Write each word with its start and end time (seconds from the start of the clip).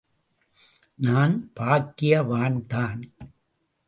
–நான் 1.07 1.35
பாக்கியவான்தான்! 1.59 3.01